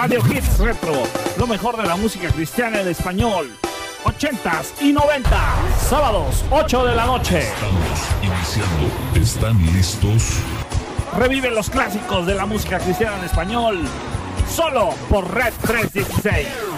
[0.00, 0.94] Radio Hits Retro,
[1.36, 3.50] lo mejor de la música cristiana en español.
[4.04, 5.28] 80s y 90
[5.90, 7.40] sábados 8 de la noche.
[7.40, 9.20] Estamos iniciando.
[9.20, 10.38] ¿Están listos?
[11.18, 13.80] Revive los clásicos de la música cristiana en español,
[14.50, 16.69] solo por Red 316.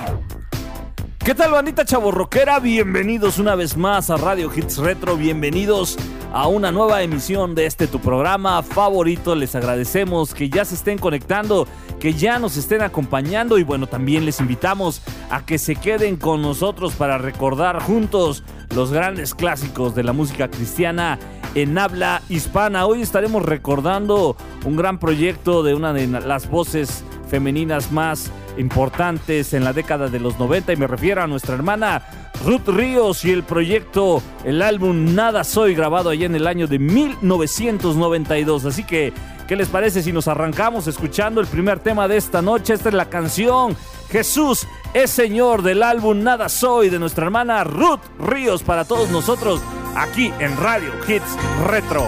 [1.25, 2.59] ¿Qué tal bandita chaborroquera?
[2.59, 5.97] Bienvenidos una vez más a Radio Hits Retro, bienvenidos
[6.33, 9.37] a una nueva emisión de este tu programa favorito.
[9.37, 11.69] Les agradecemos que ya se estén conectando,
[12.01, 15.01] que ya nos estén acompañando y bueno, también les invitamos
[15.31, 18.43] a que se queden con nosotros para recordar juntos
[18.75, 21.21] los grandes clásicos de la música cristiana
[21.55, 22.85] en habla hispana.
[22.85, 29.65] Hoy estaremos recordando un gran proyecto de una de las voces femeninas más importantes en
[29.65, 32.03] la década de los 90 y me refiero a nuestra hermana
[32.45, 36.79] Ruth Ríos y el proyecto, el álbum Nada Soy grabado allá en el año de
[36.79, 38.67] 1992.
[38.67, 39.15] Así que,
[39.49, 42.75] ¿qué les parece si nos arrancamos escuchando el primer tema de esta noche?
[42.75, 43.79] Esta es la canción
[44.11, 49.63] Jesús es Señor del álbum Nada Soy de nuestra hermana Ruth Ríos para todos nosotros
[49.97, 51.35] aquí en Radio Hits
[51.67, 52.05] Retro.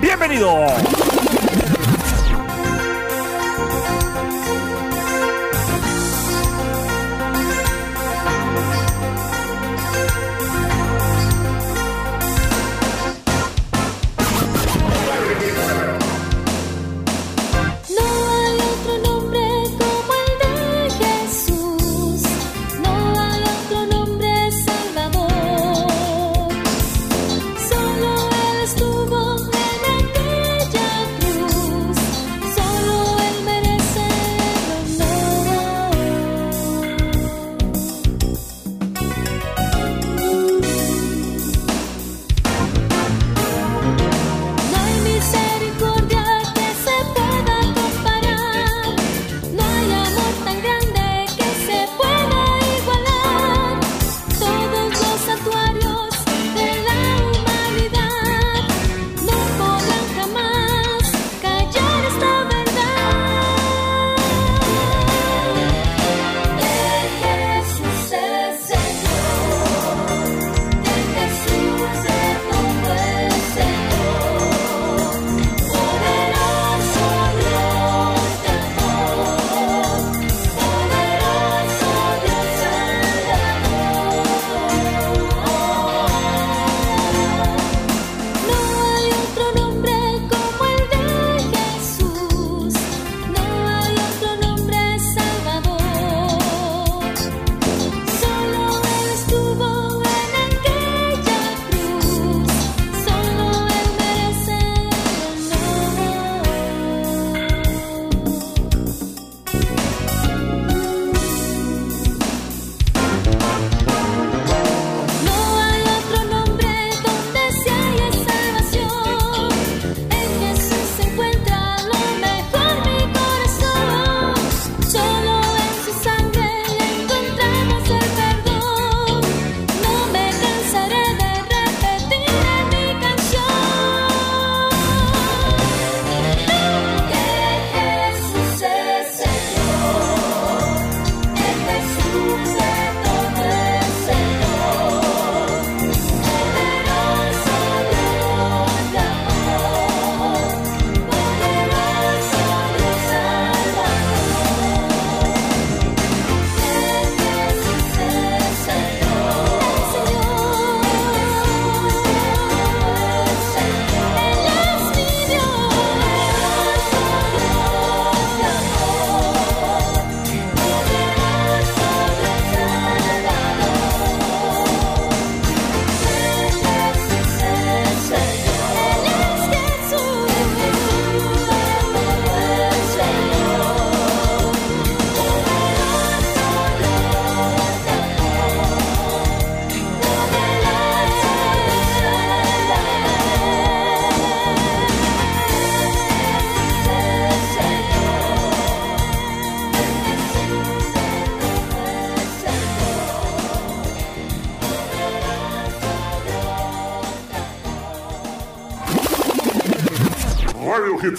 [0.00, 0.56] ¡Bienvenido!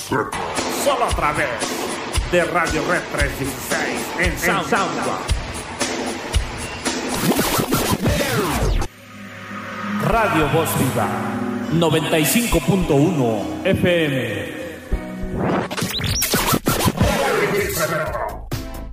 [0.10, 1.48] Solo a través
[2.32, 4.90] de Radio Red 316 en SoundCloud.
[10.08, 11.08] Radio Voz Viva
[11.74, 14.60] 95.1 FM.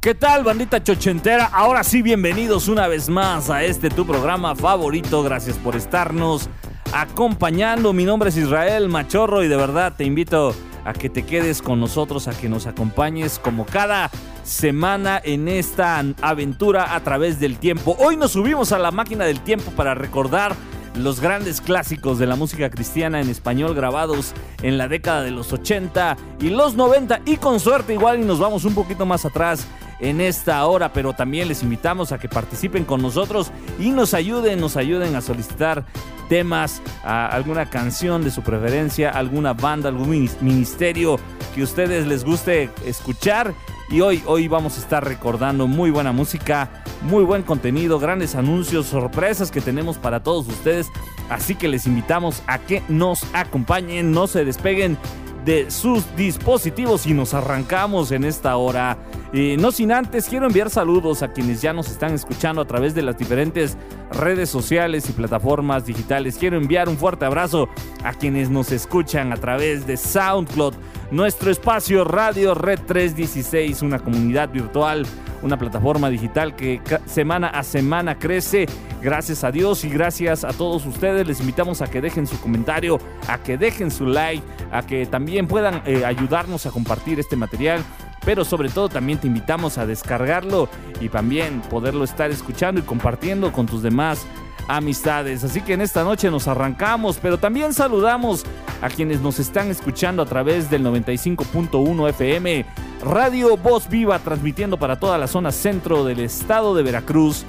[0.03, 1.47] ¿Qué tal, bandita chochentera?
[1.47, 5.23] Ahora sí, bienvenidos una vez más a este tu programa favorito.
[5.23, 6.51] Gracias por estarnos
[6.93, 7.95] acompañando.
[7.95, 11.81] Mi nombre es Israel Machorro y de verdad te invito a que te quedes con
[11.81, 14.11] nosotros, a que nos acompañes como cada
[14.45, 17.97] semana en esta aventura a través del tiempo.
[17.99, 20.55] Hoy nos subimos a la máquina del tiempo para recordar
[20.97, 25.53] los grandes clásicos de la música cristiana en español grabados en la década de los
[25.53, 29.67] 80 y los 90 y con suerte igual y nos vamos un poquito más atrás
[30.01, 34.61] en esta hora, pero también les invitamos a que participen con nosotros y nos ayuden,
[34.61, 35.85] nos ayuden a solicitar
[36.29, 41.19] temas, alguna canción de su preferencia, alguna banda, algún ministerio
[41.55, 43.55] que a ustedes les guste escuchar.
[43.89, 48.87] Y hoy, hoy vamos a estar recordando muy buena música, muy buen contenido, grandes anuncios,
[48.87, 50.89] sorpresas que tenemos para todos ustedes.
[51.31, 54.99] Así que les invitamos a que nos acompañen, no se despeguen
[55.47, 58.99] de sus dispositivos y nos arrancamos en esta hora.
[59.33, 63.03] no sin antes, quiero enviar saludos a quienes ya nos están escuchando a través de
[63.03, 63.79] las diferentes
[64.11, 66.37] redes sociales y plataformas digitales.
[66.37, 67.69] Quiero enviar un fuerte abrazo
[68.03, 70.75] a quienes nos escuchan a través de SoundCloud,
[71.13, 75.07] nuestro espacio Radio Red 316, una comunidad virtual
[75.43, 78.67] una plataforma digital que semana a semana crece.
[79.03, 81.27] Gracias a Dios y gracias a todos ustedes.
[81.27, 82.99] Les invitamos a que dejen su comentario,
[83.29, 87.85] a que dejen su like, a que también puedan eh, ayudarnos a compartir este material
[88.27, 90.69] pero sobre todo también te invitamos a descargarlo
[91.01, 94.27] y también poderlo estar escuchando y compartiendo con tus demás
[94.69, 95.45] amistades.
[95.45, 98.45] Así que en esta noche nos arrancamos, pero también saludamos
[98.83, 102.67] a quienes nos están escuchando a través del 95.1 FM,
[103.05, 107.47] Radio Voz Viva, transmitiendo para toda la zona centro del estado de Veracruz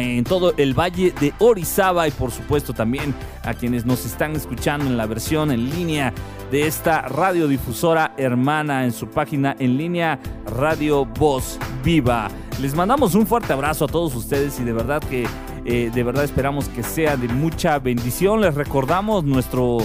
[0.00, 4.86] en todo el valle de Orizaba y por supuesto también a quienes nos están escuchando
[4.86, 6.12] en la versión en línea
[6.50, 12.30] de esta radiodifusora hermana en su página en línea Radio Voz Viva.
[12.60, 15.26] Les mandamos un fuerte abrazo a todos ustedes y de verdad que
[15.64, 18.40] eh, de verdad esperamos que sea de mucha bendición.
[18.40, 19.78] Les recordamos nuestro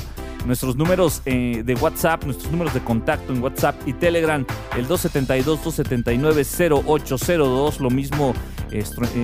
[0.46, 4.44] nuestros números eh, de WhatsApp, nuestros números de contacto en WhatsApp y Telegram,
[4.78, 8.34] el 272-279-0802, lo mismo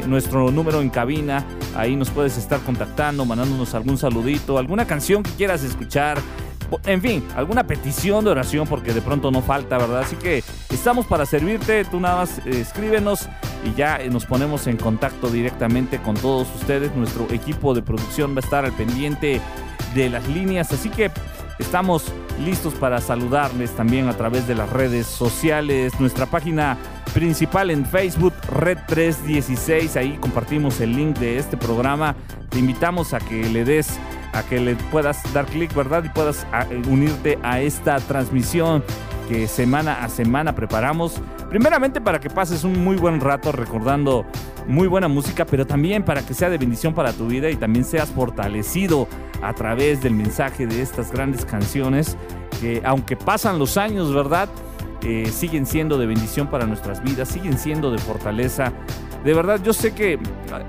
[0.07, 1.45] nuestro número en cabina,
[1.75, 6.19] ahí nos puedes estar contactando, mandándonos algún saludito, alguna canción que quieras escuchar,
[6.85, 9.99] en fin, alguna petición de oración porque de pronto no falta, ¿verdad?
[9.99, 13.29] Así que estamos para servirte, tú nada más eh, escríbenos
[13.63, 16.95] y ya nos ponemos en contacto directamente con todos ustedes.
[16.95, 19.41] Nuestro equipo de producción va a estar al pendiente
[19.93, 21.11] de las líneas, así que
[21.59, 26.77] estamos listos para saludarles también a través de las redes sociales, nuestra página
[27.13, 32.15] principal en Facebook, Red 316, ahí compartimos el link de este programa.
[32.49, 33.99] Te invitamos a que le des
[34.33, 36.03] a que le puedas dar clic, ¿verdad?
[36.03, 38.83] Y puedas eh, unirte a esta transmisión
[39.27, 41.21] que semana a semana preparamos.
[41.49, 44.25] Primeramente para que pases un muy buen rato recordando
[44.67, 47.85] muy buena música, pero también para que sea de bendición para tu vida y también
[47.85, 49.07] seas fortalecido
[49.41, 52.17] a través del mensaje de estas grandes canciones
[52.61, 54.49] que aunque pasan los años, ¿verdad?
[55.01, 58.73] Eh, siguen siendo de bendición para nuestras vidas, siguen siendo de fortaleza
[59.25, 60.19] de verdad, yo sé que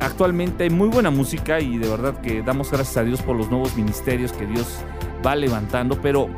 [0.00, 3.50] actualmente hay muy buena música y de verdad que damos gracias a Dios por los
[3.50, 4.78] nuevos ministerios que Dios
[5.24, 6.30] va levantando, pero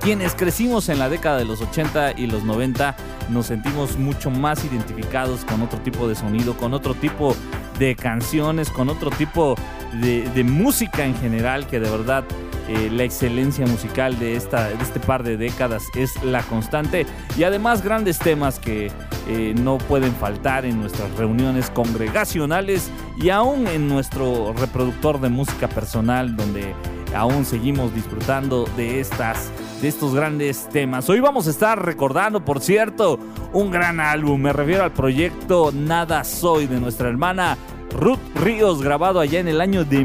[0.00, 2.96] quienes crecimos en la década de los 80 y los 90
[3.30, 7.34] nos sentimos mucho más identificados con otro tipo de sonido, con otro tipo
[7.78, 9.56] de canciones, con otro tipo
[10.00, 12.24] de, música en general que de verdad
[12.68, 17.06] eh, la excelencia musical de, esta, de este par de décadas es la constante.
[17.36, 18.92] Y además grandes temas que
[19.28, 25.68] eh, no pueden faltar en nuestras reuniones congregacionales y aún en nuestro reproductor de música
[25.68, 26.74] personal donde
[27.14, 29.50] aún seguimos disfrutando de estas
[29.80, 31.08] de estos grandes temas.
[31.08, 33.18] Hoy vamos a estar recordando, por cierto,
[33.52, 34.40] un gran álbum.
[34.40, 37.56] Me refiero al proyecto Nada Soy de nuestra hermana
[37.98, 40.04] Ruth Ríos, grabado allá en el año de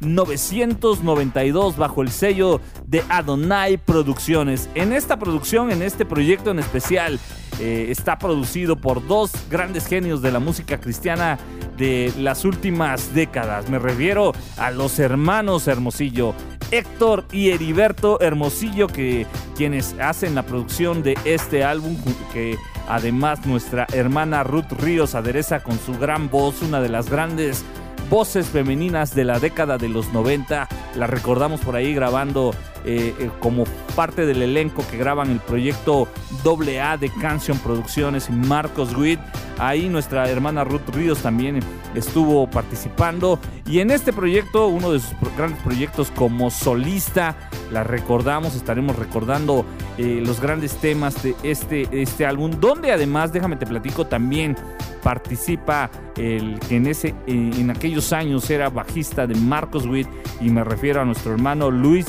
[0.00, 4.68] 1992 bajo el sello de Adonai Producciones.
[4.74, 7.18] En esta producción, en este proyecto en especial,
[7.58, 11.38] eh, está producido por dos grandes genios de la música cristiana
[11.76, 13.70] de las últimas décadas.
[13.70, 16.34] Me refiero a los hermanos Hermosillo.
[16.70, 19.26] Héctor y Heriberto Hermosillo, que
[19.56, 21.96] quienes hacen la producción de este álbum,
[22.32, 27.64] que además nuestra hermana Ruth Ríos adereza con su gran voz, una de las grandes
[28.08, 30.68] voces femeninas de la década de los 90.
[30.96, 32.54] La recordamos por ahí grabando
[32.84, 33.64] eh, eh, como
[33.94, 36.08] parte del elenco que graban el proyecto
[36.44, 39.18] AA de Canción Producciones Marcos Witt.
[39.58, 41.60] Ahí nuestra hermana Ruth Ríos también
[41.94, 43.38] estuvo participando.
[43.66, 47.36] Y en este proyecto, uno de sus grandes proyectos como solista,
[47.72, 49.64] la recordamos, estaremos recordando
[49.98, 54.56] eh, los grandes temas de este, este álbum, donde además, déjame te platico, también
[55.02, 60.08] participa el que en, ese, en aquellos años era bajista de Marcos Witt
[60.40, 62.06] y me refiero a nuestro hermano Luis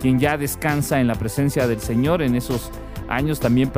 [0.00, 2.70] Quien ya descansa en la presencia del Señor en esos
[3.08, 3.70] años también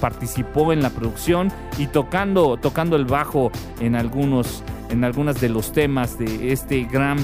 [0.00, 5.72] participó en la producción y tocando, tocando el bajo en algunos en algunas de los
[5.72, 7.18] temas de este gran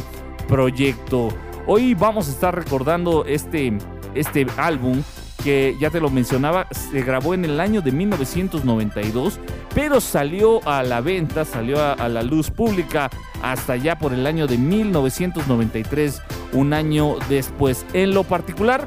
[0.49, 1.29] proyecto.
[1.67, 3.73] Hoy vamos a estar recordando este,
[4.15, 5.03] este álbum
[5.45, 9.41] que ya te lo mencionaba, se grabó en el año de 1992,
[9.75, 13.09] pero salió a la venta, salió a, la luz pública
[13.43, 16.21] hasta ya por el año de 1993,
[16.53, 17.85] un año después.
[17.93, 18.87] En lo particular,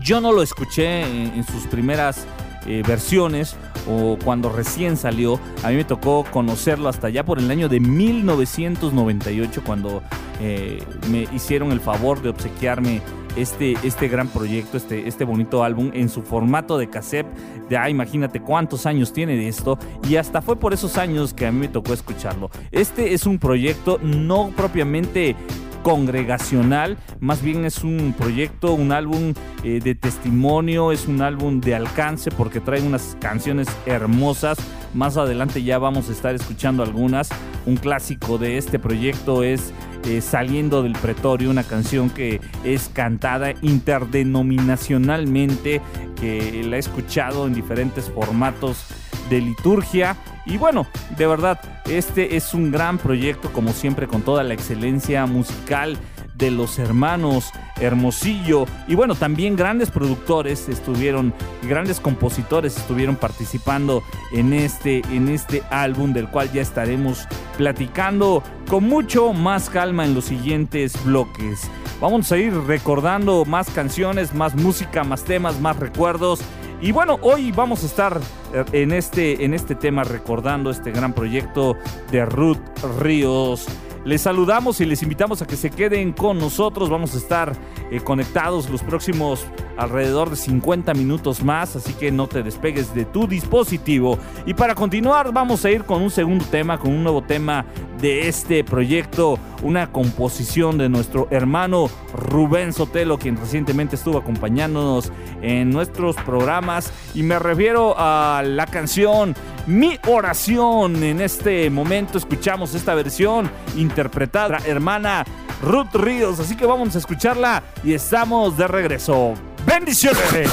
[0.00, 2.26] yo no lo escuché en, sus primeras
[2.66, 3.56] eh, versiones
[3.88, 5.40] o cuando recién salió.
[5.62, 10.02] A mí me tocó conocerlo hasta ya por el año de 1998 cuando
[10.40, 13.00] eh, me hicieron el favor de obsequiarme
[13.36, 17.26] este, este gran proyecto, este, este bonito álbum en su formato de cassette.
[17.68, 19.78] De, imagínate cuántos años tiene de esto.
[20.08, 22.50] Y hasta fue por esos años que a mí me tocó escucharlo.
[22.72, 25.36] Este es un proyecto no propiamente
[25.82, 31.74] congregacional, más bien es un proyecto, un álbum eh, de testimonio, es un álbum de
[31.74, 34.58] alcance porque trae unas canciones hermosas.
[34.94, 37.28] Más adelante ya vamos a estar escuchando algunas.
[37.66, 39.72] Un clásico de este proyecto es
[40.04, 45.80] eh, Saliendo del Pretorio, una canción que es cantada interdenominacionalmente,
[46.20, 48.84] que la he escuchado en diferentes formatos
[49.28, 50.16] de liturgia.
[50.46, 55.26] Y bueno, de verdad, este es un gran proyecto, como siempre, con toda la excelencia
[55.26, 55.98] musical
[56.38, 58.64] de los hermanos Hermosillo.
[58.86, 64.02] Y bueno, también grandes productores estuvieron, grandes compositores estuvieron participando
[64.32, 67.26] en este, en este álbum, del cual ya estaremos
[67.56, 71.68] platicando con mucho más calma en los siguientes bloques.
[72.00, 76.40] Vamos a ir recordando más canciones, más música, más temas, más recuerdos.
[76.80, 78.20] Y bueno, hoy vamos a estar
[78.54, 81.76] eh, en este, en este tema recordando este gran proyecto
[82.12, 82.58] de Ruth
[83.00, 83.66] Ríos.
[84.08, 86.88] Les saludamos y les invitamos a que se queden con nosotros.
[86.88, 87.52] Vamos a estar
[87.90, 89.44] eh, conectados los próximos
[89.76, 94.18] alrededor de 50 minutos más, así que no te despegues de tu dispositivo.
[94.46, 97.66] Y para continuar vamos a ir con un segundo tema, con un nuevo tema
[98.00, 105.12] de este proyecto, una composición de nuestro hermano Rubén Sotelo, quien recientemente estuvo acompañándonos
[105.42, 106.92] en nuestros programas.
[107.14, 109.34] Y me refiero a la canción
[109.66, 111.02] Mi oración.
[111.02, 115.24] En este momento escuchamos esta versión interpretada, hermana
[115.62, 116.40] Ruth Ríos.
[116.40, 119.34] Así que vamos a escucharla y estamos de regreso.
[119.66, 120.50] Bendiciones.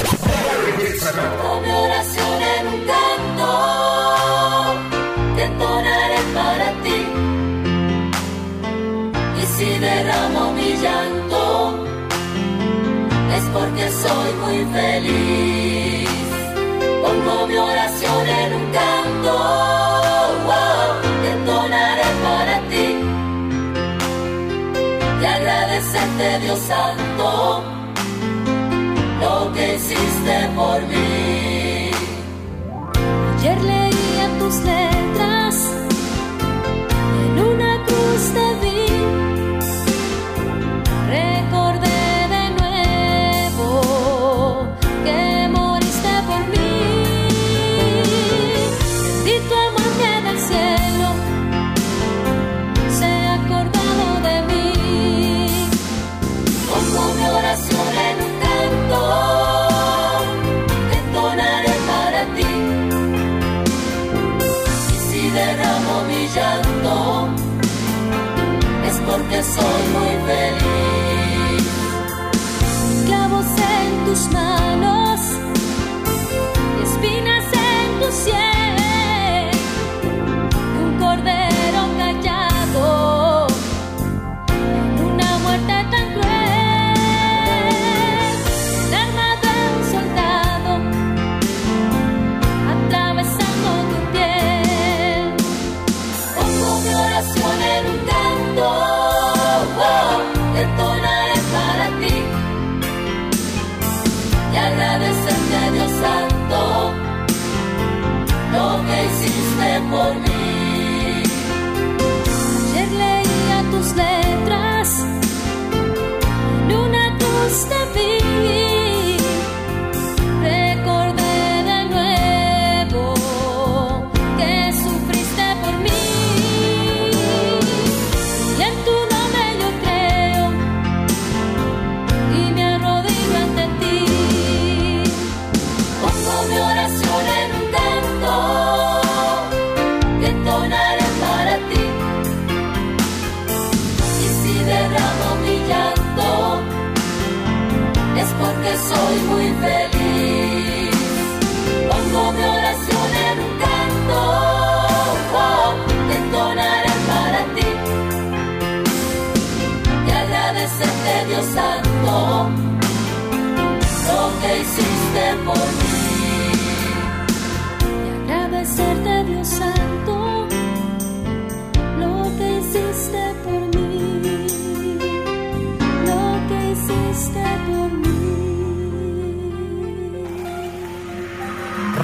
[13.55, 16.09] Porque soy muy feliz.
[17.01, 19.35] Pongo mi oración en un canto,
[21.21, 22.87] te entonaré para ti.
[25.21, 27.63] Y agradecerte, Dios Santo
[29.21, 31.91] lo que hiciste por mí.
[33.37, 35.55] Ayer leía tus letras
[37.23, 38.74] en una cruz de vida.
[69.53, 71.63] Soy muy feliz.
[73.05, 73.45] Clavos
[73.79, 75.04] en tus manos,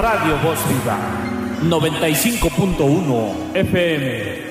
[0.02, 0.98] Radio Voz Viva
[1.62, 4.42] 95.1 FM.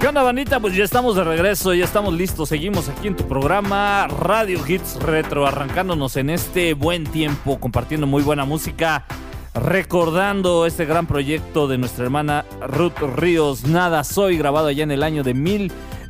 [0.00, 0.58] ¿Qué onda, bandita?
[0.58, 2.48] Pues ya estamos de regreso, ya estamos listos.
[2.48, 8.24] Seguimos aquí en tu programa Radio Hits Retro, arrancándonos en este buen tiempo, compartiendo muy
[8.24, 9.06] buena música,
[9.54, 15.04] recordando este gran proyecto de nuestra hermana Ruth Ríos, Nada Soy, grabado allá en el
[15.04, 15.34] año de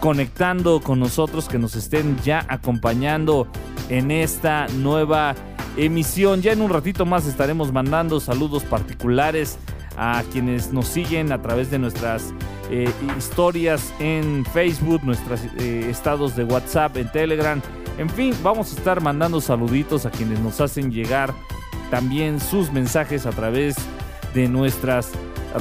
[0.00, 3.46] conectando con nosotros, que nos estén ya acompañando
[3.88, 5.36] en esta nueva
[5.76, 6.42] emisión.
[6.42, 9.58] Ya en un ratito más estaremos mandando saludos particulares
[9.96, 12.34] a quienes nos siguen a través de nuestras
[12.70, 17.60] eh, historias en Facebook, nuestros eh, estados de WhatsApp, en Telegram.
[17.98, 21.32] En fin, vamos a estar mandando saluditos a quienes nos hacen llegar
[21.90, 23.76] también sus mensajes a través
[24.34, 25.12] de nuestras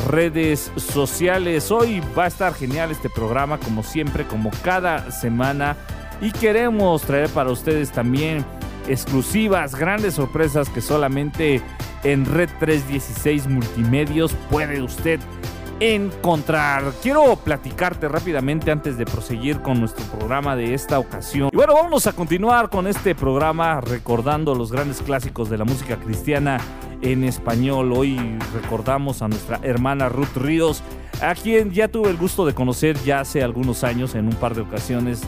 [0.10, 1.72] redes sociales.
[1.72, 5.78] Hoy va a estar genial este programa, como siempre, como cada semana.
[6.22, 8.44] Y queremos traer para ustedes también
[8.88, 11.62] exclusivas, grandes sorpresas que solamente
[12.04, 15.20] en Red 316 Multimedios puede usted
[15.80, 16.94] encontrar.
[17.02, 21.50] Quiero platicarte rápidamente antes de proseguir con nuestro programa de esta ocasión.
[21.52, 25.98] Y bueno, vamos a continuar con este programa recordando los grandes clásicos de la música
[25.98, 26.60] cristiana
[27.02, 27.92] en español.
[27.94, 28.18] Hoy
[28.54, 30.82] recordamos a nuestra hermana Ruth Ríos,
[31.22, 34.56] a quien ya tuve el gusto de conocer ya hace algunos años en un par
[34.56, 35.22] de ocasiones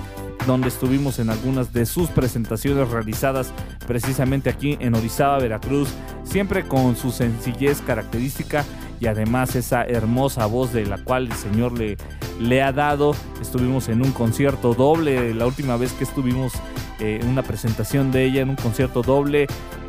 [0.45, 3.53] donde estuvimos en algunas de sus presentaciones realizadas
[3.85, 5.89] precisamente aquí en Orizaba, Veracruz,
[6.23, 8.63] siempre con su sencillez característica
[8.99, 11.97] y además esa hermosa voz de la cual el Señor le,
[12.39, 13.15] le ha dado.
[13.41, 16.53] Estuvimos en un concierto doble, la última vez que estuvimos
[16.99, 19.47] eh, en una presentación de ella en un concierto doble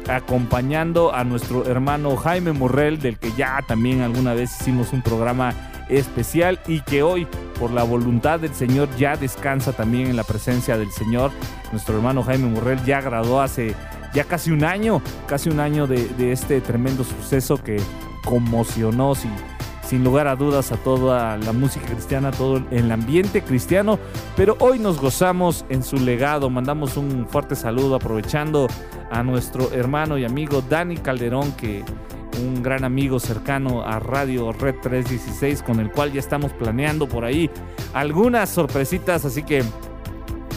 [0.08, 5.54] acompañando a nuestro hermano Jaime Morrell, del que ya también alguna vez hicimos un programa
[5.88, 7.26] especial y que hoy,
[7.58, 11.30] por la voluntad del Señor, ya descansa también en la presencia del Señor.
[11.72, 13.74] Nuestro hermano Jaime Morrell ya graduó hace
[14.14, 17.78] ya casi un año, casi un año de, este tremendo suceso que
[18.24, 23.98] conmocionó sin lugar a dudas a toda la música cristiana, todo el ambiente cristiano,
[24.36, 26.50] pero hoy nos gozamos en su legado.
[26.50, 28.66] Mandamos un fuerte saludo aprovechando
[29.10, 31.84] a nuestro hermano y amigo Dani Calderón, que
[32.38, 37.24] un gran amigo cercano a Radio Red 316, con el cual ya estamos planeando por
[37.24, 37.50] ahí
[37.92, 39.62] algunas sorpresitas, así que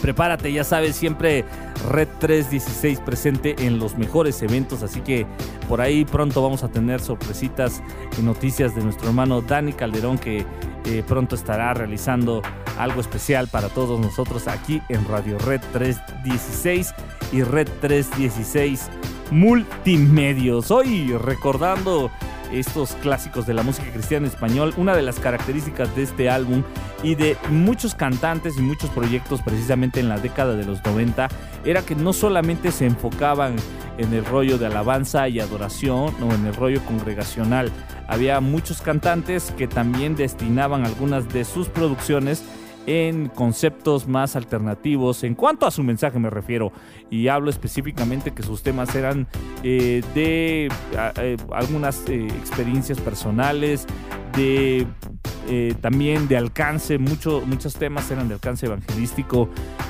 [0.01, 1.45] prepárate, ya sabes, siempre
[1.89, 5.25] Red 316 presente en los mejores eventos, así que
[5.67, 7.81] por ahí pronto vamos a tener sorpresitas
[8.19, 10.45] y noticias de nuestro hermano Dani Calderón que
[10.85, 12.41] eh, pronto estará realizando
[12.77, 16.93] algo especial para todos nosotros aquí en Radio Red 316
[17.31, 18.89] y Red 316
[19.31, 20.71] Multimedios.
[20.71, 22.11] Hoy recordando
[22.51, 26.63] estos clásicos de la música cristiana en español, una de las características de este álbum
[27.01, 31.29] y de muchos cantantes y muchos proyectos precisamente en la década de los 90
[31.63, 33.55] era que no solamente se enfocaban
[33.97, 37.71] en el rollo de alabanza y adoración o en el rollo congregacional,
[38.09, 42.43] había muchos cantantes que también destinaban algunas de sus producciones
[42.85, 45.23] en conceptos más alternativos.
[45.23, 46.71] En cuanto a su mensaje me refiero
[47.09, 49.27] y hablo específicamente que sus temas eran
[49.63, 50.69] eh, de
[51.17, 53.85] eh, algunas eh, experiencias personales
[54.35, 54.87] de
[55.81, 56.97] también de alcance.
[56.97, 59.49] Mucho, muchos temas eran de alcance evangelístico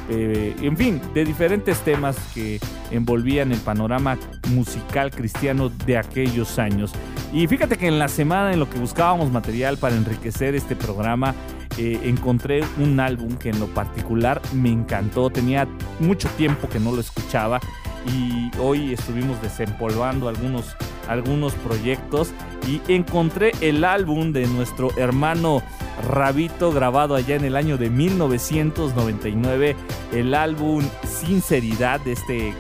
[0.10, 4.18] en fin de diferentes temas que envolvían el panorama
[4.50, 6.94] musical cristiano de aquellos años.
[7.32, 11.36] Y fíjate que en la semana en lo que buscábamos material para enriquecer este programa
[11.78, 15.30] eh, encontré un álbum que en lo particular me encantó.
[15.30, 15.68] Tenía
[16.00, 17.60] mucho tiempo que no lo escuchaba
[18.08, 20.76] y hoy estuvimos desempolvando algunos,
[21.08, 22.32] algunos proyectos
[22.68, 25.62] y encontré el álbum de nuestro hermano
[26.08, 29.76] Rabito, grabado allá en el año de 1999,
[30.14, 32.54] el álbum Sinceridad de este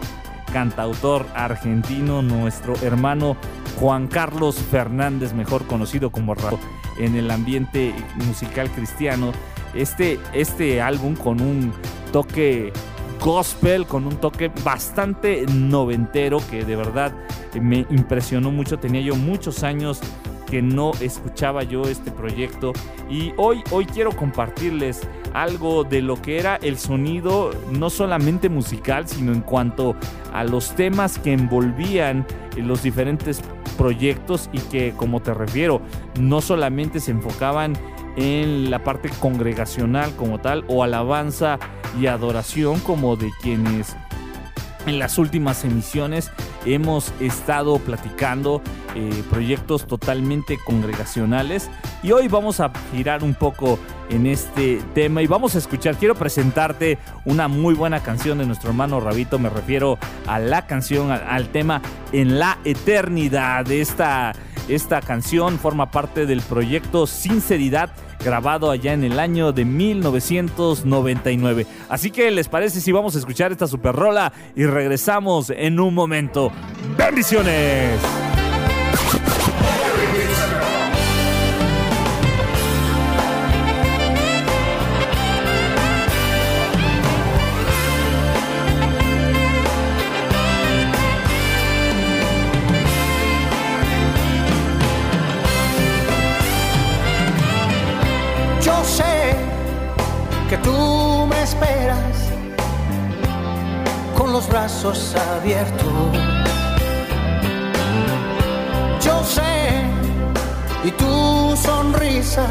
[0.53, 3.37] cantautor argentino, nuestro hermano
[3.81, 6.59] Juan Carlos Fernández, mejor conocido como Rabito
[6.99, 7.95] en el ambiente
[8.27, 9.31] musical cristiano.
[9.73, 11.73] Este, este álbum con un
[12.11, 12.71] toque
[13.19, 17.11] gospel, con un toque bastante noventero que de verdad
[17.59, 18.77] me impresionó mucho.
[18.77, 19.99] Tenía yo muchos años
[20.47, 22.73] que no escuchaba yo este proyecto
[23.09, 25.01] y hoy, hoy quiero compartirles
[25.33, 29.95] algo de lo que era el sonido no solamente musical sino en cuanto
[30.33, 33.41] a los temas que envolvían los diferentes
[33.71, 35.81] proyectos y que como te refiero
[36.19, 37.73] no solamente se enfocaban
[38.17, 41.59] en la parte congregacional como tal o alabanza
[41.99, 43.95] y adoración como de quienes
[44.85, 46.31] en las últimas emisiones
[46.65, 48.61] hemos estado platicando
[48.95, 51.69] eh, proyectos totalmente congregacionales
[52.03, 56.15] y hoy vamos a girar un poco en este tema y vamos a escuchar, quiero
[56.15, 61.47] presentarte una muy buena canción de nuestro hermano Rabito, me refiero a la canción, al,
[61.49, 63.71] tema En la Eternidad.
[63.71, 64.33] Esta,
[64.67, 67.91] esta canción forma parte del proyecto Sinceridad
[68.23, 71.65] grabado allá en el año de 1999.
[71.89, 75.93] Así que les parece si vamos a escuchar esta super rola y regresamos en un
[75.93, 76.51] momento.
[76.97, 77.99] ¡Bendiciones!
[100.63, 102.31] Tú me esperas
[104.17, 105.87] con los brazos abiertos.
[109.03, 109.83] Yo sé
[110.83, 112.45] y tu sonrisa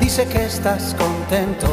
[0.00, 1.68] dice que estás contento.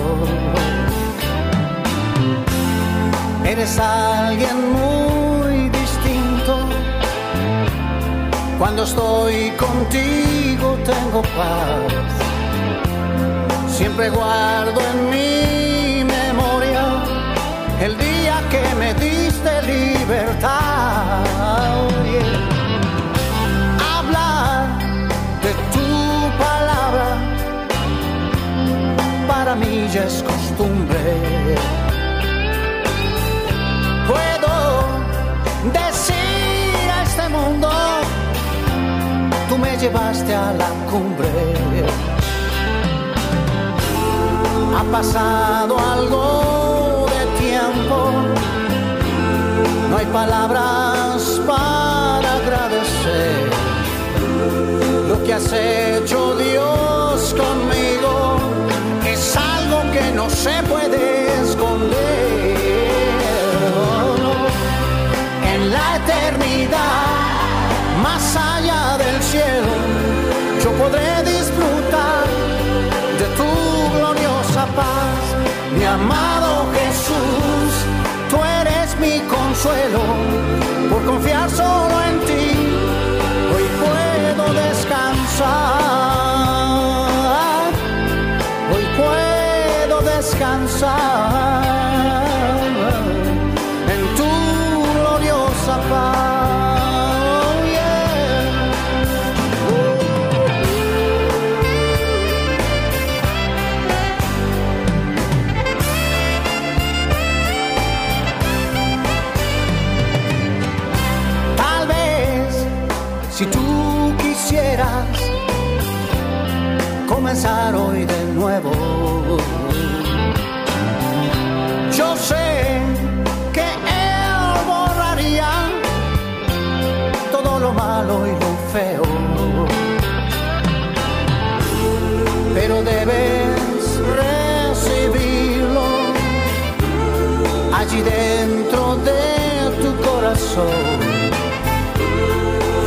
[3.43, 6.57] Eres alguien muy distinto.
[8.59, 12.26] Cuando estoy contigo tengo paz.
[13.77, 16.83] Siempre guardo en mi memoria
[17.79, 21.23] el día que me diste libertad.
[23.79, 24.79] Hablar
[25.43, 25.89] de tu
[26.39, 27.17] palabra
[29.27, 31.55] para mí ya es costumbre.
[34.07, 34.53] Puedo
[35.71, 37.69] decir a este mundo,
[39.47, 42.16] tú me llevaste a la cumbre
[44.75, 48.11] ha pasado algo de tiempo.
[49.89, 53.49] No hay palabras para agradecer
[55.07, 58.37] lo que has hecho Dios conmigo.
[59.05, 62.57] Es algo que no se puede esconder.
[65.53, 67.07] En la eternidad,
[68.03, 69.73] más allá del cielo,
[70.63, 71.56] yo podré disfrutar
[77.07, 77.73] Jesús,
[78.29, 80.01] tú eres mi consuelo,
[80.89, 82.49] por confiar solo en ti,
[83.55, 85.47] hoy puedo descansar,
[88.73, 91.36] hoy puedo descansar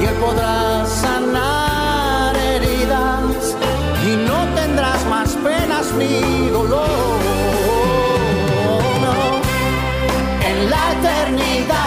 [0.01, 3.57] y Él podrá sanar heridas
[4.05, 7.21] y no tendrás más penas ni dolor.
[10.49, 11.79] En la eternidad,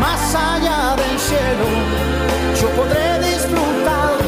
[0.00, 1.66] más allá del cielo,
[2.60, 4.18] yo podré disfrutar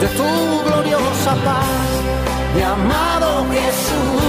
[0.00, 1.90] de tu gloriosa paz,
[2.54, 4.27] mi amado Jesús.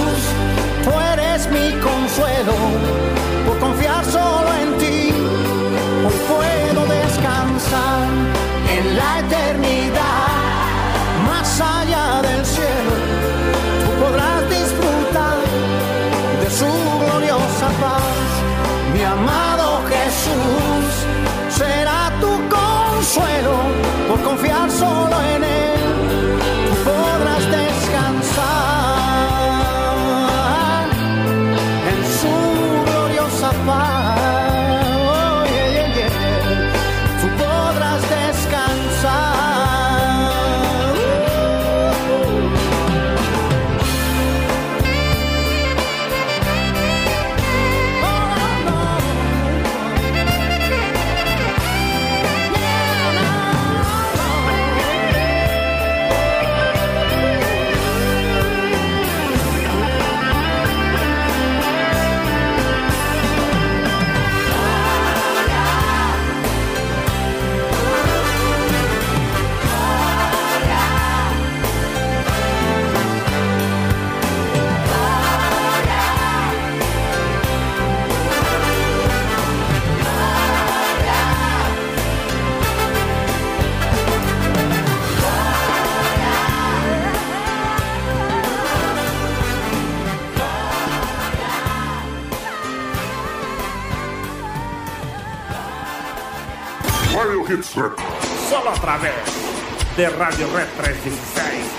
[100.20, 101.16] Radio Red 316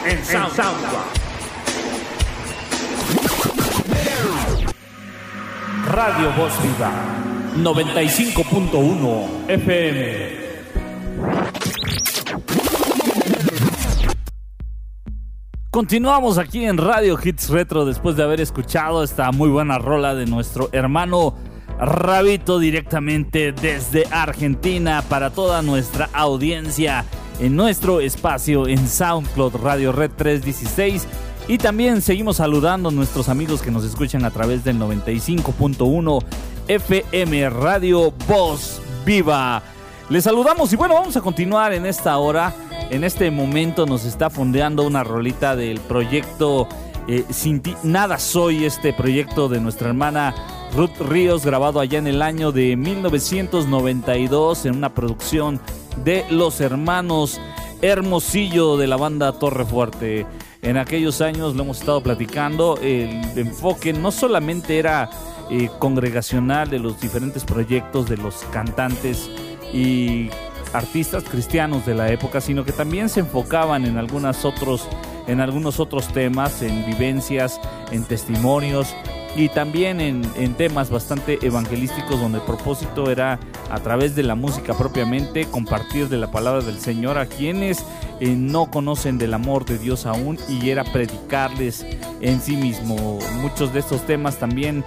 [0.07, 0.73] en SoundCloud.
[5.91, 6.91] Radio Voz Viva
[7.57, 10.41] 95.1 FM.
[15.69, 20.25] Continuamos aquí en Radio Hits Retro después de haber escuchado esta muy buena rola de
[20.25, 21.35] nuestro hermano
[21.77, 27.05] Rabito directamente desde Argentina para toda nuestra audiencia
[27.39, 31.07] en nuestro espacio en SoundCloud Radio Red 316
[31.47, 36.23] y también seguimos saludando a nuestros amigos que nos escuchan a través del 95.1
[36.67, 39.61] FM Radio Voz Viva.
[40.09, 42.53] Les saludamos y bueno, vamos a continuar en esta hora.
[42.89, 46.67] En este momento nos está fondeando una rolita del proyecto
[47.07, 50.35] eh, Sin nada soy, este proyecto de nuestra hermana
[50.73, 55.59] Ruth Ríos, grabado allá en el año de 1992 en una producción
[56.03, 57.41] de los hermanos
[57.81, 60.25] Hermosillo de la banda Torre Fuerte.
[60.61, 65.09] En aquellos años lo hemos estado platicando, el enfoque no solamente era
[65.49, 69.29] eh, congregacional de los diferentes proyectos de los cantantes
[69.73, 70.29] y
[70.71, 74.87] artistas cristianos de la época, sino que también se enfocaban en algunos otros,
[75.27, 77.59] en algunos otros temas, en vivencias,
[77.91, 78.95] en testimonios
[79.35, 83.39] y también en, en, temas bastante evangelísticos donde el propósito era
[83.69, 87.85] a través de la música propiamente compartir de la palabra del Señor a quienes
[88.19, 91.85] eh, no conocen del amor de Dios aún y era predicarles
[92.19, 93.19] en sí mismo.
[93.41, 94.83] Muchos de estos temas también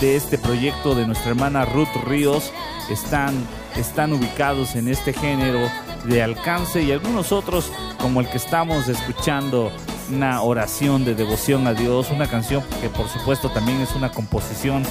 [0.00, 2.52] de este proyecto de nuestra hermana Ruth Ríos
[2.90, 3.34] están,
[3.76, 5.60] están ubicados en este género
[6.04, 9.72] de alcance y algunos otros como el que estamos escuchando
[10.12, 14.82] una oración de devoción a Dios, una canción que por supuesto también es una composición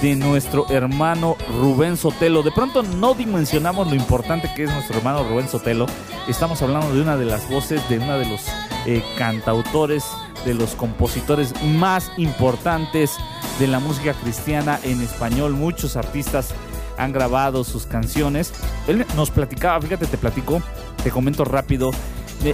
[0.00, 2.42] de nuestro hermano Rubén Sotelo.
[2.42, 5.86] De pronto no dimensionamos lo importante que es nuestro hermano Rubén Sotelo.
[6.28, 8.46] Estamos hablando de una de las voces de uno de los
[8.86, 10.04] eh, cantautores,
[10.44, 13.16] de los compositores más importantes
[13.58, 15.52] de la música cristiana en español.
[15.52, 16.54] Muchos artistas
[17.00, 18.52] han grabado sus canciones.
[18.86, 20.62] Él nos platicaba, fíjate, te platico,
[21.02, 21.90] te comento rápido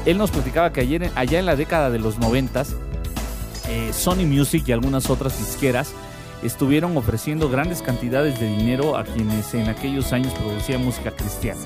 [0.04, 2.74] él nos platicaba que ayer, allá en la década de los noventas,
[3.68, 5.92] eh, Sony Music y algunas otras disqueras
[6.42, 11.60] estuvieron ofreciendo grandes cantidades de dinero a quienes en aquellos años producían música cristiana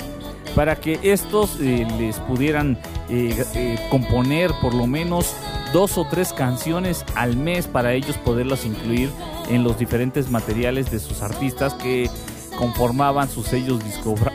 [0.55, 5.35] para que estos eh, les pudieran eh, componer por lo menos
[5.73, 9.11] dos o tres canciones al mes para ellos poderlas incluir
[9.49, 12.09] en los diferentes materiales de sus artistas que
[12.61, 13.81] conformaban sus sellos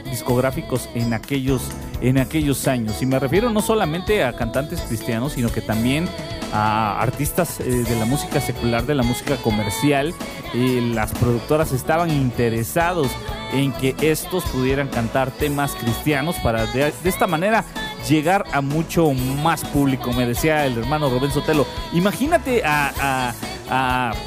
[0.09, 1.61] discográficos en aquellos,
[2.01, 2.99] en aquellos años.
[3.03, 6.09] Y me refiero no solamente a cantantes cristianos, sino que también
[6.51, 10.11] a artistas eh, de la música secular, de la música comercial.
[10.55, 13.09] las productoras estaban interesados
[13.53, 17.63] en que estos pudieran cantar temas cristianos para de, esta manera
[18.09, 20.11] llegar a mucho más público.
[20.13, 23.35] Me decía el hermano Rubén Sotelo, imagínate a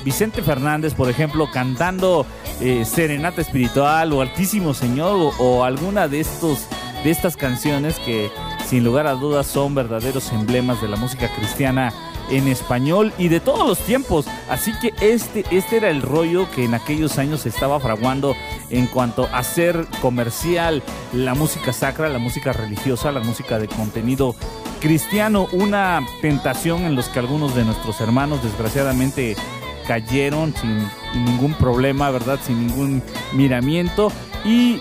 [0.05, 2.27] Vicente Fernández, por ejemplo, cantando
[2.61, 6.67] eh, Serenata Espiritual o Altísimo Señor o, alguna de, estos,
[7.05, 8.31] de estas canciones que
[8.67, 11.93] sin lugar a dudas son verdaderos emblemas de la música cristiana
[12.31, 14.27] en español y de todos los tiempos.
[14.49, 18.35] Así que este, este era el rollo que en aquellos años se estaba fraguando
[18.71, 24.35] en cuanto a hacer comercial la música sacra, la música religiosa, la música de contenido
[24.81, 25.49] cristiano.
[25.53, 29.37] Una tentación en los que algunos de nuestros hermanos desgraciadamente
[29.87, 30.87] cayeron sin
[31.25, 32.39] ningún problema, ¿verdad?
[32.45, 34.13] Sin ningún miramiento.
[34.45, 34.81] Y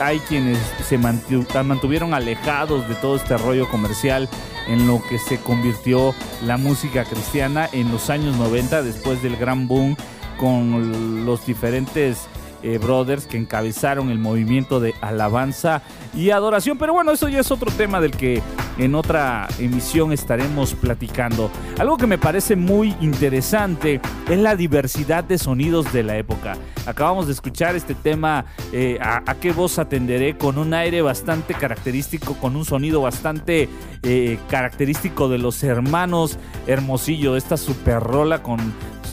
[0.00, 4.28] hay quienes se mantuvieron alejados de todo este rollo comercial
[4.66, 9.68] en lo que se convirtió la música cristiana en los años 90 después del gran
[9.68, 9.96] boom
[10.38, 12.26] con los diferentes
[12.64, 15.82] eh, brothers que encabezaron el movimiento de alabanza
[16.14, 16.78] y adoración.
[16.78, 18.42] Pero bueno, eso ya es otro tema del que
[18.78, 21.50] en otra emisión estaremos platicando.
[21.78, 26.56] Algo que me parece muy interesante es la diversidad de sonidos de la época.
[26.86, 32.34] Acabamos de escuchar este tema, eh, a, qué voz atenderé, con un aire bastante característico,
[32.34, 33.68] con un sonido bastante
[34.02, 38.58] eh, característico de los hermanos Hermosillo, esta super rola con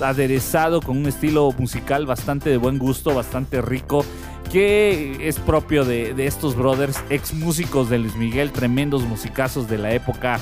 [0.04, 4.06] aderezado con un estilo musical bastante de buen gusto, bastante rico,
[4.52, 9.94] que es propio de, estos brothers, ex músicos de Luis Miguel, tremendos musicazos de la
[9.94, 10.40] época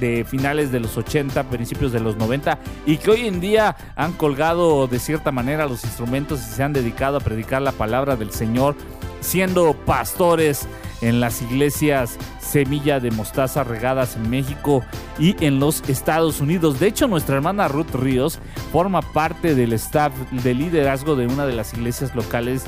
[0.00, 4.12] de finales de los 80, principios de los 90 y que hoy en día han
[4.12, 8.32] colgado de cierta manera los instrumentos y se han dedicado a predicar la palabra del
[8.32, 8.74] Señor
[9.20, 10.66] siendo pastores
[11.02, 14.82] en las iglesias Semilla de Mostaza regadas en México
[15.18, 16.80] y en los Estados Unidos.
[16.80, 18.38] De hecho, nuestra hermana Ruth Ríos
[18.72, 22.64] forma parte del staff de liderazgo de una de las iglesias locales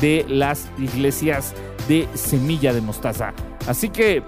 [0.00, 1.54] de las iglesias
[1.88, 3.32] de semilla de mostaza.
[3.66, 4.22] Así que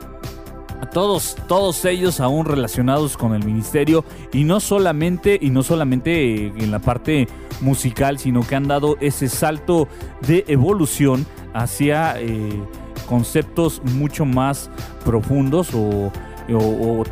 [0.93, 6.71] todos, todos ellos aún relacionados con el ministerio y no solamente y no solamente en
[6.71, 7.29] la parte
[7.61, 9.89] musical, sino que han dado ese salto
[10.27, 12.51] de evolución hacia eh,
[13.11, 14.71] conceptos mucho más
[15.05, 16.13] profundos o,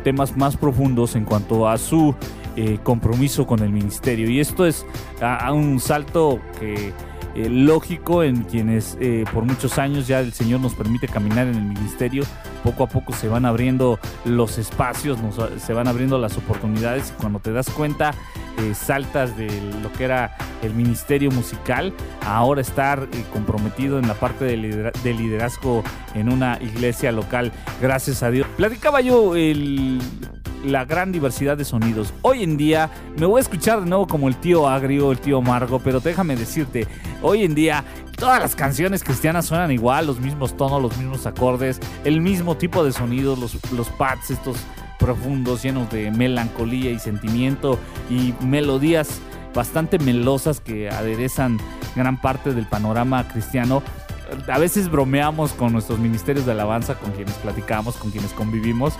[0.03, 2.13] temas más profundos en cuanto a su
[2.57, 4.29] eh, compromiso con el ministerio.
[4.29, 4.85] Y esto es
[5.21, 6.91] a un salto que
[7.35, 11.55] eh, lógico en quienes eh, por muchos años ya el Señor nos permite caminar en
[11.55, 12.23] el ministerio.
[12.63, 15.17] Poco a poco se van abriendo los espacios,
[15.57, 18.13] se van abriendo las oportunidades y cuando te das cuenta
[18.57, 19.49] eh, saltas de
[19.81, 21.93] lo que era el ministerio musical,
[22.25, 25.83] ahora estar comprometido en la parte de liderazgo
[26.15, 28.47] en una iglesia local, gracias a Dios.
[28.57, 30.01] Platicaba yo el
[30.63, 32.13] la gran diversidad de sonidos.
[32.21, 35.39] Hoy en día me voy a escuchar de nuevo como el tío agrio, el tío
[35.39, 36.87] amargo, pero déjame decirte,
[37.21, 37.83] hoy en día
[38.17, 42.83] todas las canciones cristianas suenan igual, los mismos tonos, los mismos acordes, el mismo tipo
[42.83, 44.57] de sonidos, los, los pads estos
[44.97, 49.21] profundos, llenos de melancolía y sentimiento y melodías
[49.53, 51.57] bastante melosas que aderezan
[51.95, 53.81] gran parte del panorama cristiano
[54.47, 58.93] a veces bromeamos con nuestros ministerios de alabanza, con quienes platicamos, con quienes convivimos,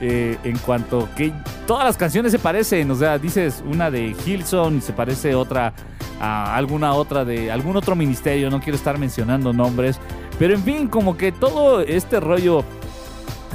[0.00, 1.32] eh, en cuanto que
[1.66, 5.72] todas las canciones se parecen, o sea, dices una de Hilson y se parece otra
[6.20, 9.98] a alguna otra de algún otro ministerio, no quiero estar mencionando nombres,
[10.38, 12.64] pero en fin, como que todo este rollo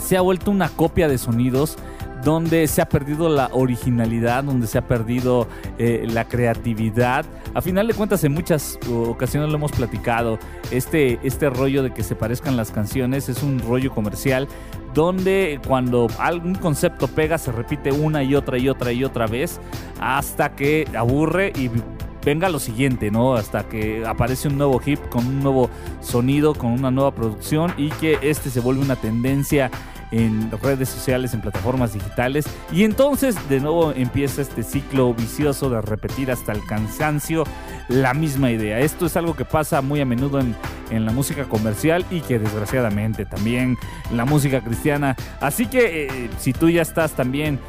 [0.02, 1.78] se ha vuelto una copia de sonidos
[2.24, 7.26] donde se ha perdido la originalidad, donde se ha perdido eh, la creatividad.
[7.54, 10.38] A final de cuentas, en muchas ocasiones lo hemos platicado,
[10.70, 14.48] este, este rollo de que se parezcan las canciones es un rollo comercial
[14.94, 19.60] donde cuando algún concepto pega se repite una y otra y otra y otra vez
[20.00, 21.70] hasta que aburre y
[22.24, 23.34] venga lo siguiente, ¿no?
[23.34, 25.70] Hasta que aparece un nuevo hip con un nuevo
[26.02, 29.72] sonido, con una nueva producción y que este se vuelve una tendencia
[30.12, 32.46] en redes sociales, en plataformas digitales.
[32.72, 37.44] Y entonces de nuevo empieza este ciclo vicioso de repetir hasta el cansancio
[37.88, 38.80] la misma idea.
[38.80, 40.56] Esto es algo que pasa muy a menudo en,
[40.92, 43.78] en la música comercial y que desgraciadamente también
[44.12, 45.16] la música cristiana.
[45.40, 47.60] Así que eh, si tú ya estás también,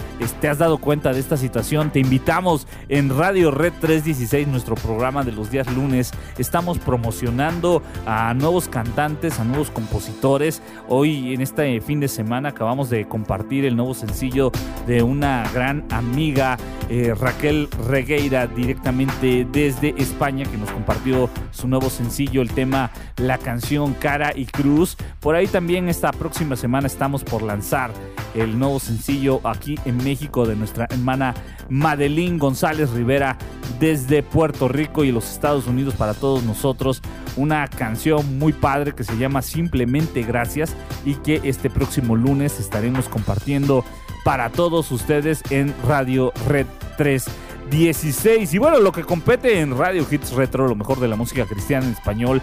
[0.40, 5.24] te has dado cuenta de esta situación, te invitamos en Radio Red 316, nuestro programa
[5.24, 6.12] de los días lunes.
[6.38, 10.62] Estamos promocionando a nuevos cantantes, a nuevos compositores.
[10.88, 14.52] Hoy en este fin de semana acabamos de compartir el nuevo sencillo
[14.86, 16.56] de una gran amiga,
[16.88, 23.36] eh, Raquel Regueira, directamente desde España, que nos compartió su nuevo sencillo, el tema la
[23.38, 24.96] canción Cara y Cruz.
[25.18, 27.90] Por ahí también esta próxima semana estamos por lanzar
[28.34, 31.34] el nuevo sencillo aquí en México de nuestra hermana
[31.70, 33.38] Madeline González Rivera
[33.78, 37.00] desde Puerto Rico y los Estados Unidos para todos nosotros.
[37.36, 43.08] Una canción muy padre que se llama Simplemente Gracias y que este próximo lunes estaremos
[43.08, 43.84] compartiendo
[44.24, 46.66] para todos ustedes en Radio Red
[46.98, 47.26] 3.
[47.70, 48.52] 16.
[48.52, 51.86] Y bueno, lo que compete en Radio Hits Retro, lo mejor de la música cristiana
[51.86, 52.42] en español,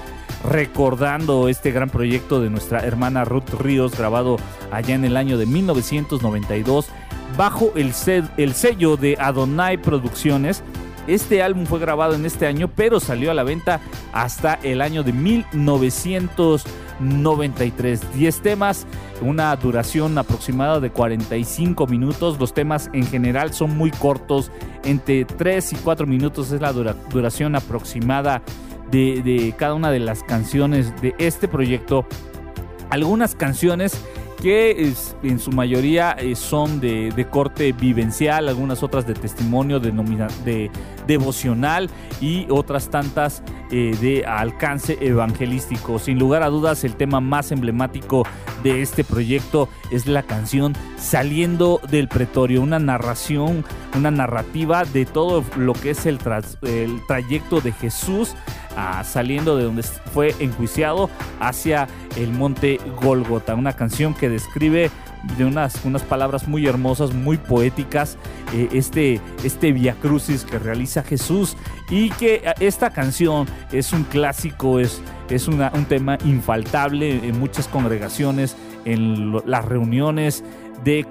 [0.50, 4.38] recordando este gran proyecto de nuestra hermana Ruth Ríos, grabado
[4.72, 6.88] allá en el año de 1992,
[7.38, 7.94] bajo el,
[8.38, 10.64] el sello de Adonai Producciones.
[11.08, 13.80] Este álbum fue grabado en este año, pero salió a la venta
[14.12, 18.14] hasta el año de 1993.
[18.14, 18.86] 10 temas,
[19.22, 22.38] una duración aproximada de 45 minutos.
[22.40, 24.52] Los temas en general son muy cortos,
[24.84, 28.42] entre 3 y 4 minutos es la duración aproximada
[28.92, 32.06] de, cada una de las canciones de este proyecto.
[32.90, 34.02] Algunas canciones
[34.42, 39.92] que en su mayoría eh, son de, corte vivencial, algunas otras de testimonio de,
[40.46, 40.72] de
[41.08, 41.90] devocional
[42.22, 46.00] y otras tantas eh, de alcance evangelístico.
[46.00, 48.24] Sin lugar a dudas, el tema más emblemático
[48.64, 53.64] de este proyecto es la canción Saliendo del Pretorio, una narración,
[53.96, 56.18] una narrativa de todo lo que es el,
[57.08, 58.34] trayecto de Jesús
[58.76, 64.90] ah, saliendo de donde fue enjuiciado hacia el monte Golgota, una canción que describe
[65.38, 68.18] de unas, unas palabras muy hermosas, muy poéticas,
[68.54, 71.58] eh, este, este Via Crucis que realiza Jesús
[71.90, 77.68] y que eh, esta canción es un clásico, es, es un tema infaltable en muchas
[77.68, 80.44] congregaciones, en las reuniones
[80.84, 81.06] de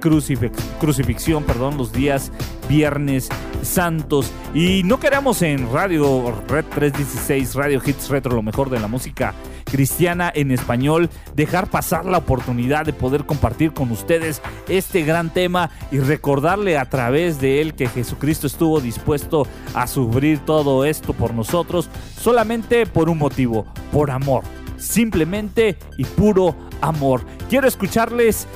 [0.78, 2.32] crucifixión, perdón, los días
[2.68, 3.28] Viernes
[3.62, 4.30] Santos.
[4.54, 9.34] Y no queramos en Radio Red 316, Radio Hits Retro, lo mejor de la música
[9.64, 15.70] cristiana en español, dejar pasar la oportunidad de poder compartir con ustedes este gran tema
[15.90, 21.34] y recordarle a través de él que Jesucristo estuvo dispuesto a sufrir todo esto por
[21.34, 24.44] nosotros solamente por un motivo, por amor
[24.76, 27.24] simplemente y puro amor.
[27.48, 28.46] Quiero escucharles,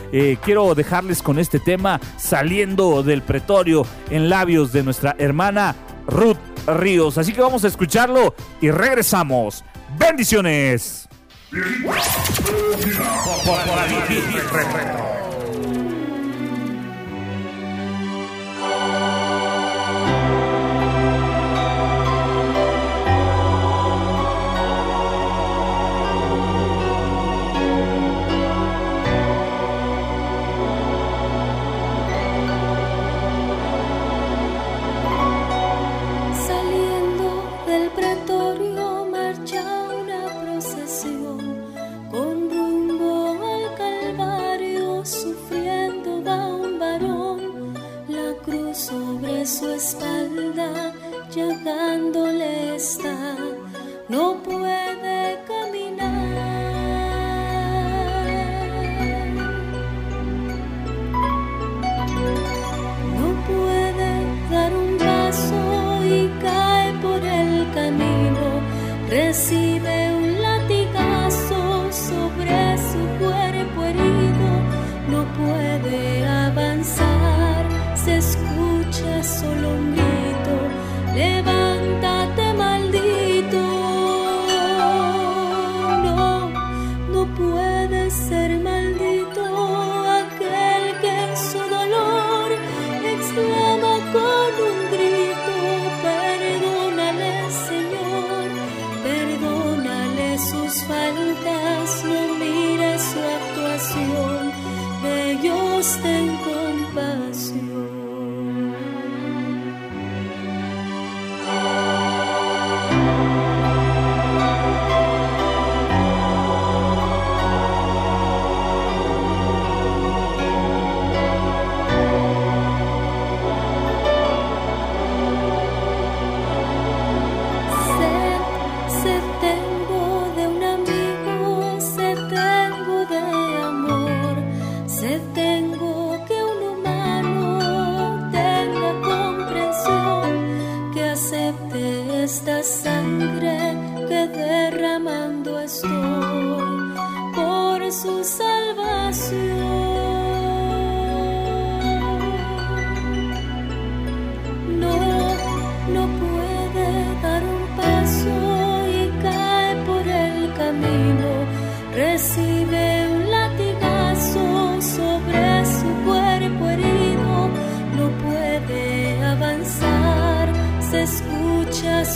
[0.43, 7.19] quiero dejarles con este tema saliendo del pretorio en labios de nuestra hermana Ruth Ríos.
[7.19, 9.65] Así que vamos a escucharlo y regresamos.
[9.99, 11.09] Bendiciones.
[51.35, 53.37] llegándole está.
[54.09, 54.60] No puedo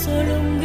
[0.05, 0.64] 所容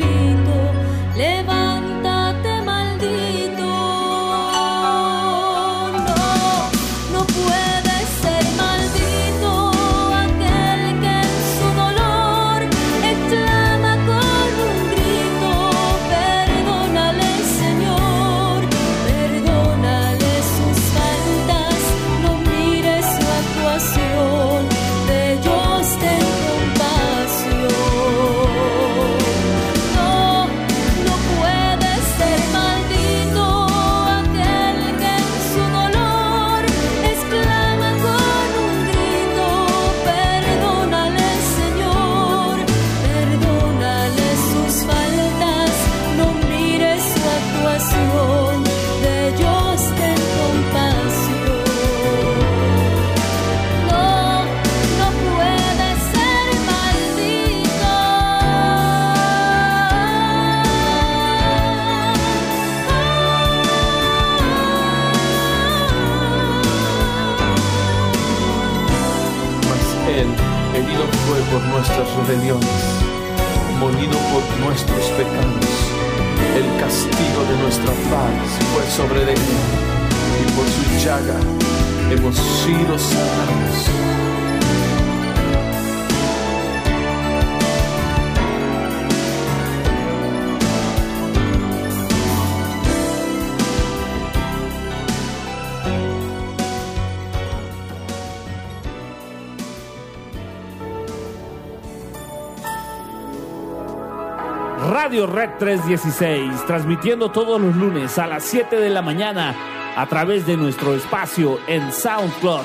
[105.10, 109.56] Radio Red 316, transmitiendo todos los lunes a las 7 de la mañana
[109.96, 112.62] a través de nuestro espacio en SoundCloud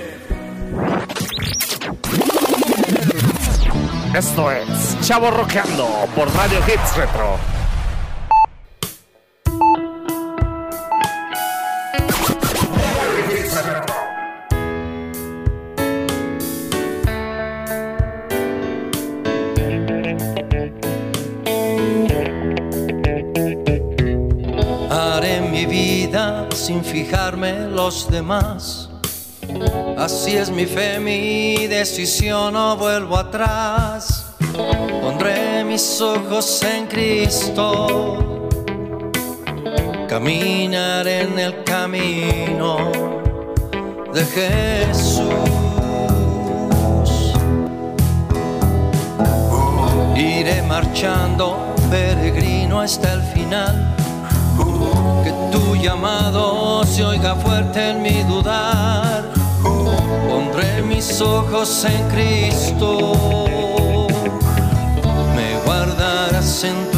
[4.14, 7.36] Esto es Chavo Roqueando por Radio Hits Retro.
[24.92, 28.83] Haré mi vida sin fijarme los demás.
[29.98, 34.26] Así es mi fe, mi decisión, no vuelvo atrás.
[35.02, 38.50] Pondré mis ojos en Cristo.
[40.08, 42.78] Caminaré en el camino
[44.14, 45.24] de Jesús.
[50.16, 53.96] Iré marchando peregrino hasta el final.
[55.24, 59.23] Que tu llamado se oiga fuerte en mi dudar.
[60.28, 63.14] Pondré mis ojos en Cristo.
[65.36, 66.93] Me guardarás en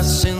[0.00, 0.39] guardarás en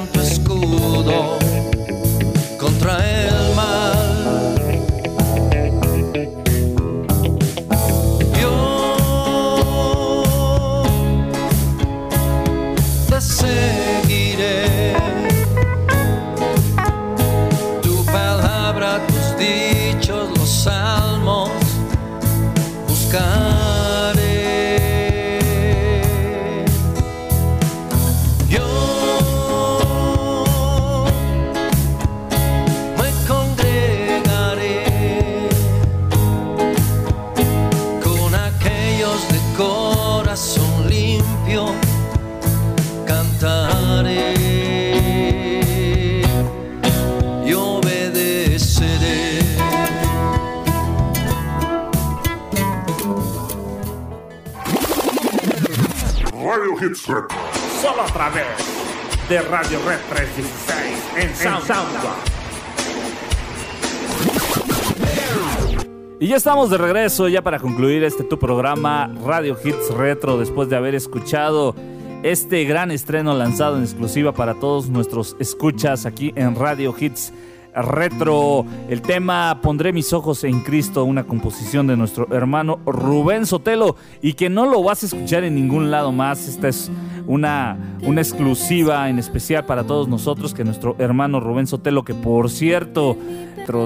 [66.23, 70.69] Y ya estamos de regreso ya para concluir este tu programa Radio Hits Retro después
[70.69, 71.75] de haber escuchado
[72.23, 77.33] este gran estreno lanzado en exclusiva para todos nuestros escuchas aquí en Radio Hits
[77.75, 78.65] Retro.
[78.89, 84.35] El tema Pondré mis ojos en Cristo, una composición de nuestro hermano Rubén Sotelo y
[84.35, 86.49] que no lo vas a escuchar en ningún lado más.
[86.49, 86.91] Esta es
[87.27, 92.51] una, una exclusiva en especial para todos nosotros que nuestro hermano Rubén Sotelo, que por
[92.51, 93.17] cierto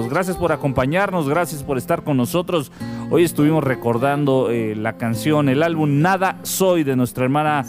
[0.09, 2.71] Gracias por acompañarnos, gracias por estar con nosotros.
[3.11, 7.65] Hoy estuvimos recordando eh, la canción, el álbum Nada Soy de nuestra hermana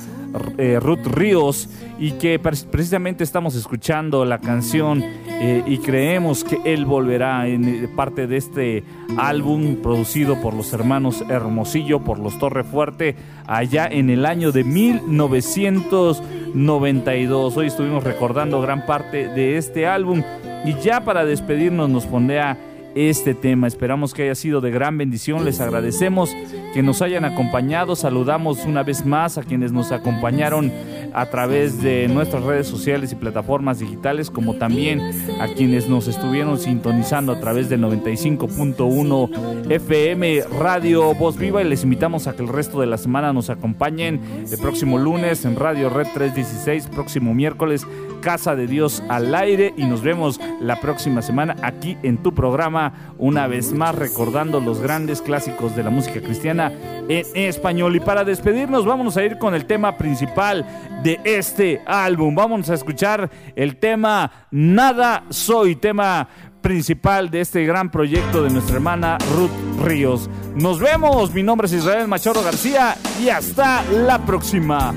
[0.59, 1.68] eh, Ruth Ríos
[1.99, 8.26] y que precisamente estamos escuchando la canción eh, y creemos que él volverá en parte
[8.26, 8.84] de este
[9.18, 13.16] álbum producido por los hermanos Hermosillo, por los Torre Fuerte,
[13.47, 17.57] allá en el año de 1992.
[17.57, 20.22] Hoy estuvimos recordando gran parte de este álbum
[20.64, 22.57] y ya para despedirnos nos pondría
[22.97, 23.66] este tema.
[23.66, 25.44] Esperamos que haya sido de gran bendición.
[25.44, 26.34] Les agradecemos
[26.72, 27.94] que nos hayan acompañado.
[27.94, 30.72] Saludamos una vez más a quienes nos acompañaron
[31.12, 35.01] a través de nuestras redes sociales y plataformas digitales, como también
[35.40, 41.62] a quienes nos estuvieron sintonizando a través del 95.1 FM Radio Voz Viva.
[41.62, 44.20] Y les invitamos a que el resto de la semana nos acompañen
[44.51, 47.86] el próximo lunes en Radio Red 316, próximo miércoles
[48.27, 53.14] Casa de Dios al aire y nos vemos la próxima semana aquí en tu programa,
[53.18, 56.72] una vez más recordando los grandes clásicos de la música cristiana
[57.09, 57.95] en español.
[57.95, 60.66] Y para despedirnos vamos a ir con el tema principal
[61.05, 62.35] de este álbum.
[62.35, 66.27] Vamos a escuchar el tema Nada Soy, tema
[66.61, 70.29] principal de este gran proyecto de nuestra hermana Ruth Ríos.
[70.57, 74.93] Nos vemos, mi nombre es Israel Machoro García y hasta la próxima.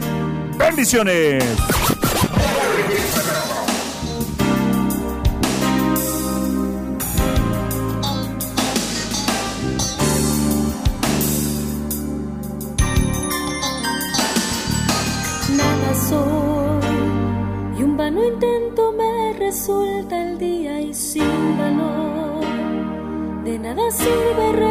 [0.57, 1.43] Bendiciones.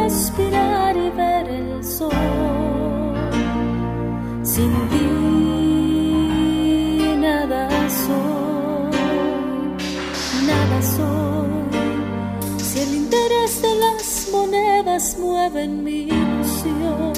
[0.09, 2.11] Respirar y ver el sol.
[4.43, 5.38] Sin ti
[14.99, 17.13] monedas mueve mi ilusión,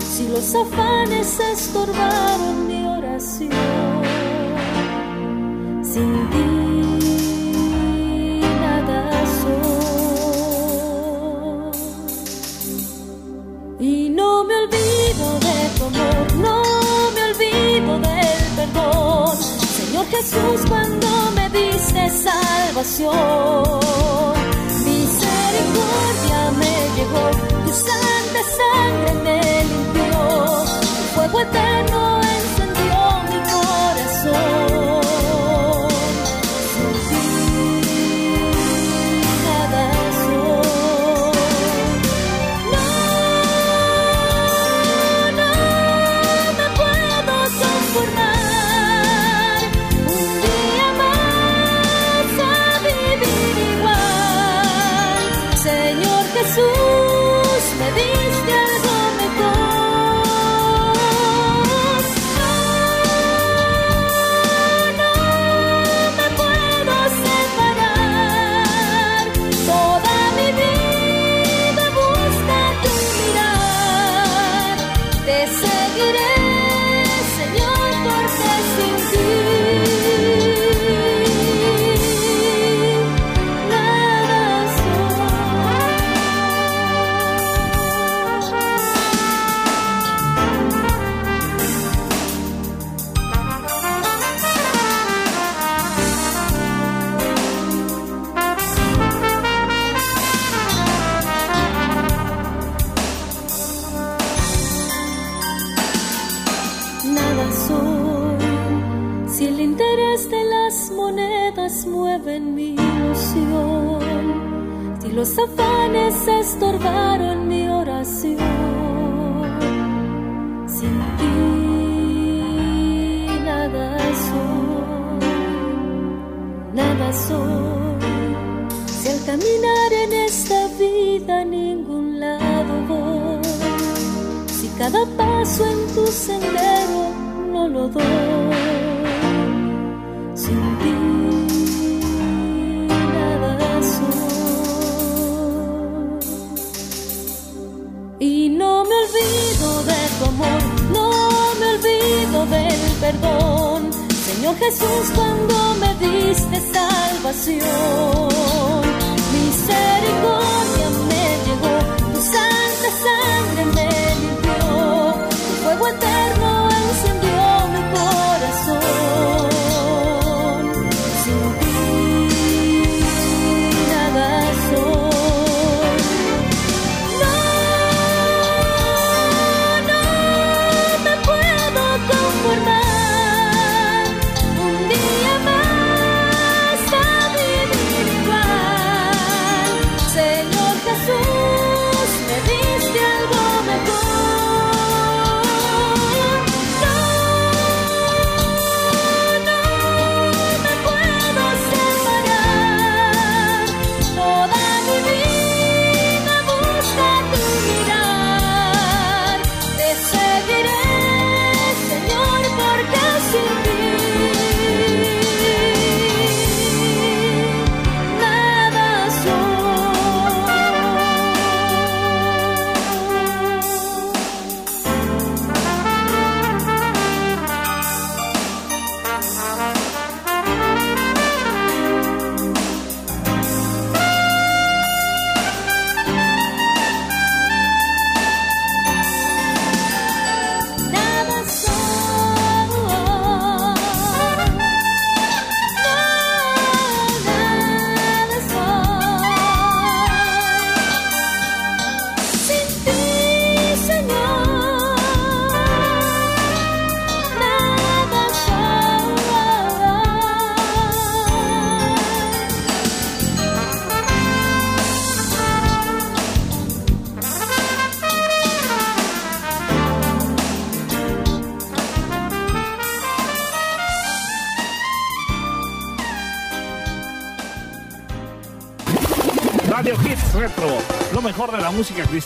[0.00, 3.50] si los afanes estorbaron mi oración,
[5.82, 6.46] sin ti
[8.60, 9.60] nada soy.
[13.80, 16.62] Y no me olvido de tu amor, no
[17.14, 19.36] me olvido del perdón.
[19.76, 23.10] Señor Jesús, cuando me diste salvación,
[26.58, 27.30] me llegó,
[27.64, 30.64] tu santa sangre me limpió,
[31.14, 32.29] fuego eterno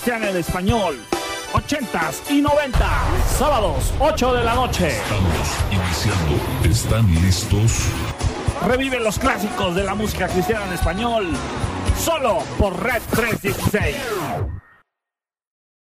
[0.06, 0.98] En español.
[1.54, 2.78] 80s y 90
[3.38, 4.88] sábados 8 de la noche.
[4.88, 6.68] Estamos iniciando.
[6.68, 7.86] ¿Están listos?
[8.66, 11.28] Revive los clásicos de la música cristiana en español.
[11.98, 13.96] Solo por Red 316.